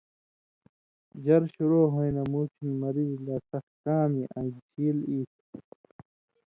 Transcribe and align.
ژر 1.23 1.43
شروع 1.55 1.85
ہویں 1.93 2.13
نہ 2.15 2.23
مُوٹھیُون 2.31 2.71
مریض 2.83 3.13
لا 3.27 3.37
سخ 3.49 3.65
کامیۡ 3.83 4.29
آں 4.37 4.47
شیل 4.67 4.97
ای 5.09 5.19
تُھو۔ 5.33 5.39